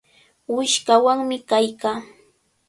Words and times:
Wishqawanmi 0.55 1.37
kaykaa. 1.49 1.97